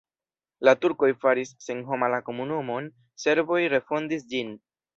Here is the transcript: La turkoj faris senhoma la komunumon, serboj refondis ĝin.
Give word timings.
La 0.67 0.71
turkoj 0.85 1.09
faris 1.25 1.51
senhoma 1.65 2.09
la 2.15 2.21
komunumon, 2.31 2.89
serboj 3.27 3.61
refondis 3.77 4.27
ĝin. 4.35 4.55